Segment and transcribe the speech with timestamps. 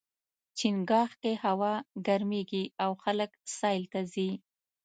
[0.57, 1.73] چنګاښ کې هوا
[2.07, 4.29] ګرميږي او خلک سیل ته ځي.